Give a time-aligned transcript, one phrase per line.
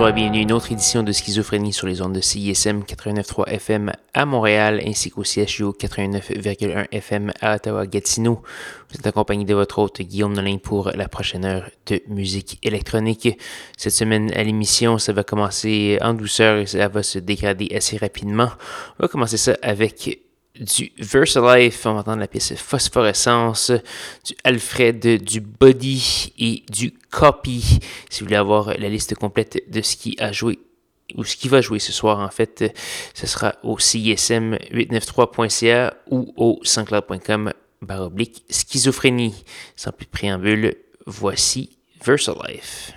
[0.00, 3.48] Bonsoir et bienvenue à une autre édition de Schizophrénie sur les ondes de CISM 89.3
[3.48, 8.40] FM à Montréal ainsi qu'au CHU 89.1 FM à Ottawa-Gatineau.
[8.88, 13.28] Vous êtes accompagné de votre hôte Guillaume Nolin pour la prochaine heure de musique électronique.
[13.76, 17.98] Cette semaine à l'émission, ça va commencer en douceur et ça va se dégrader assez
[17.98, 18.48] rapidement.
[18.98, 20.18] On va commencer ça avec
[20.60, 23.72] du Versalife, on va entendre la pièce Phosphorescence,
[24.24, 27.80] du Alfred, du Body et du Copy.
[28.10, 30.58] Si vous voulez avoir la liste complète de ce qui a joué
[31.16, 32.72] ou ce qui va jouer ce soir, en fait,
[33.14, 39.44] ce sera au CISM893.ca ou au sanscloud.com baroblique schizophrénie.
[39.76, 42.92] Sans plus de préambule, voici Versalife.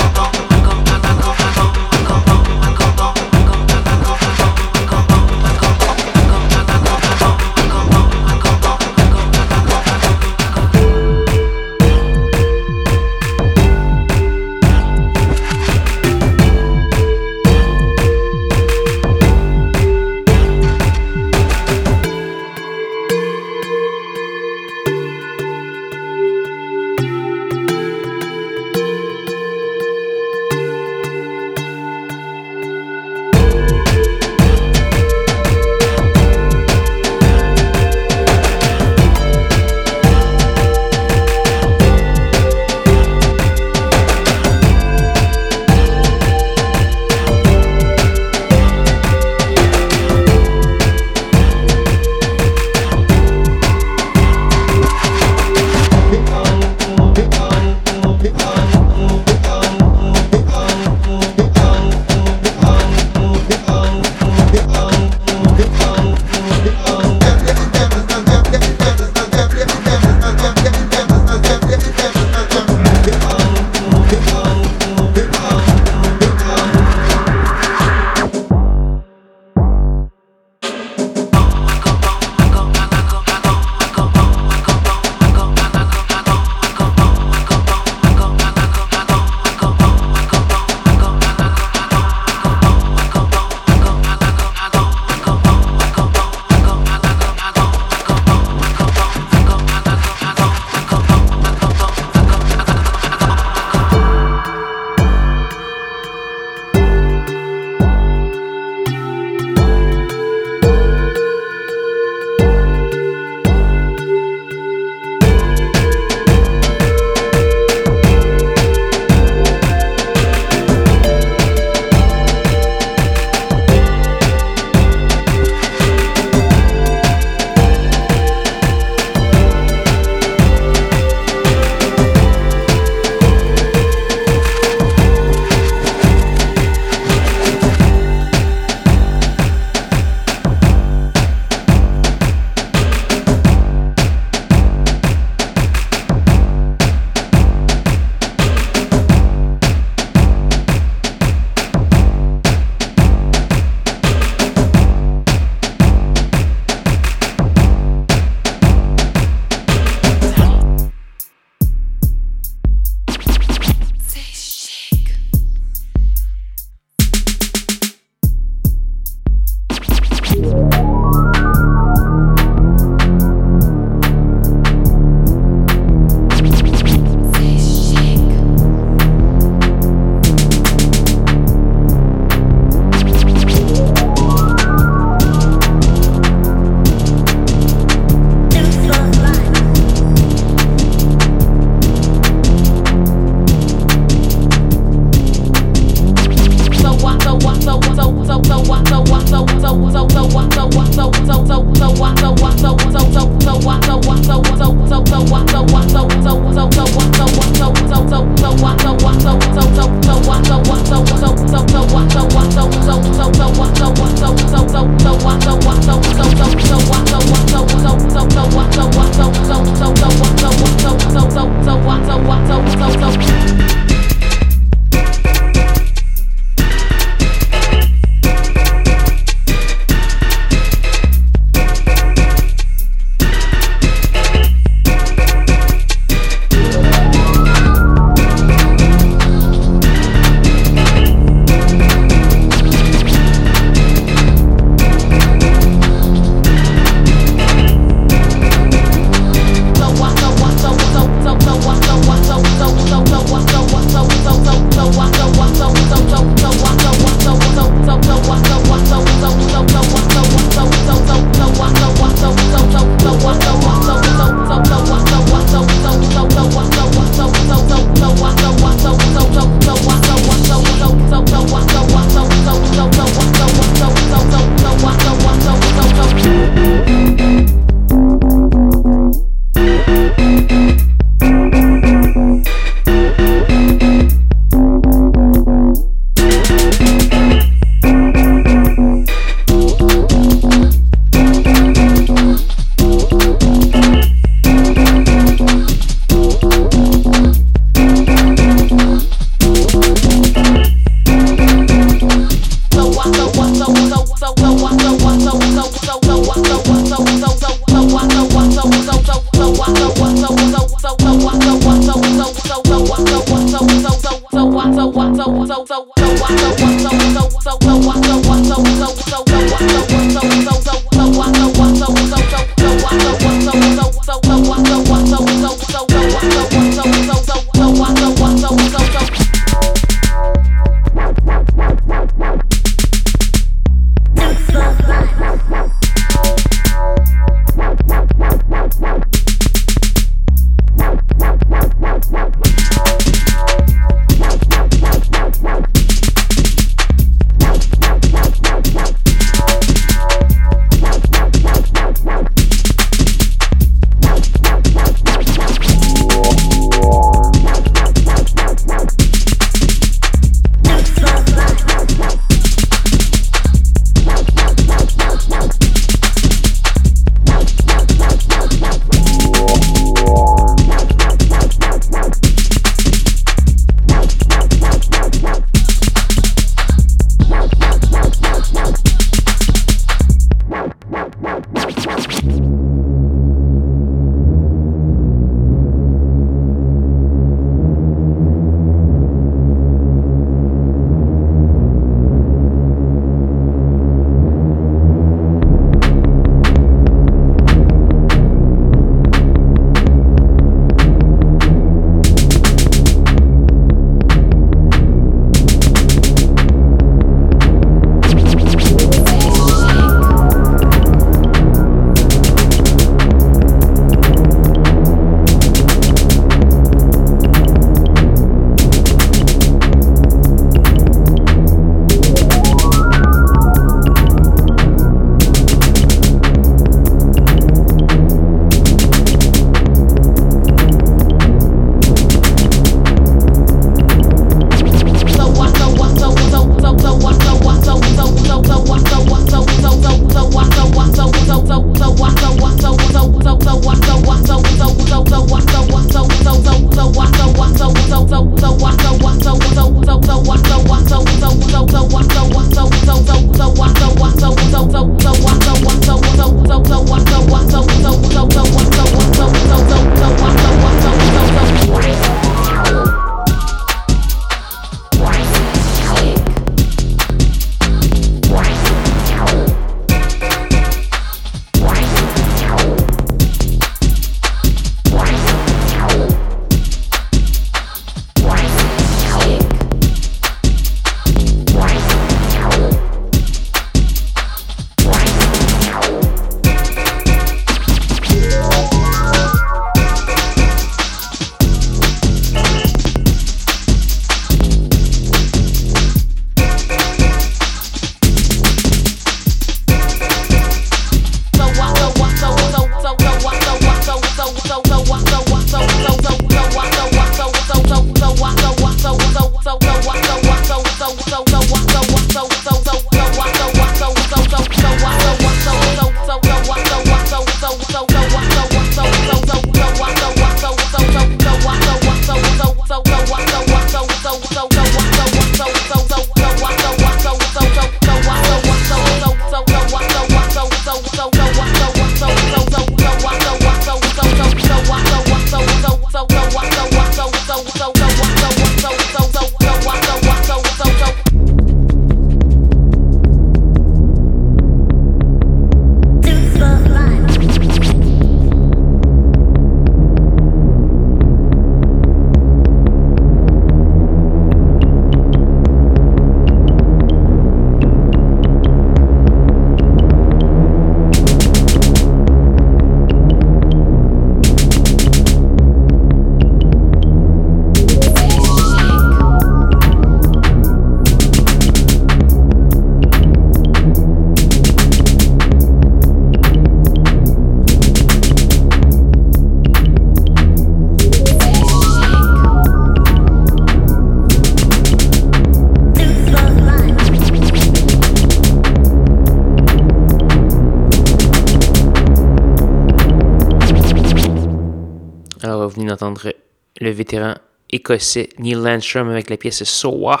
[597.68, 600.00] Écossais Neil Landstrom avec la pièce Soa.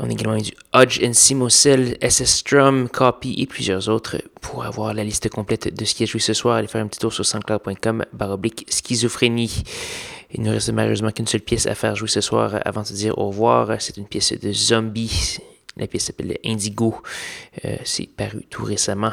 [0.00, 4.16] On a également eu du Hodge and Simosel, SS Strum, Copy et plusieurs autres.
[4.40, 6.88] Pour avoir la liste complète de ce qui a joué ce soir, allez faire un
[6.88, 9.62] petit tour sur sanscloud.com baroblique schizophrénie.
[10.32, 13.16] Il ne reste malheureusement qu'une seule pièce à faire jouer ce soir avant de dire
[13.18, 13.80] au revoir.
[13.80, 15.38] C'est une pièce de zombie.
[15.76, 16.96] La pièce s'appelle Indigo.
[17.64, 19.12] Euh, c'est paru tout récemment.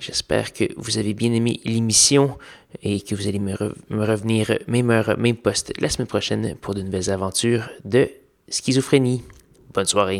[0.00, 2.38] J'espère que vous avez bien aimé l'émission
[2.82, 3.54] et que vous allez me,
[3.90, 8.10] revenir même heure, même poste la semaine prochaine pour de nouvelles aventures de
[8.48, 9.22] schizophrénie.
[9.74, 10.18] Bonne soirée.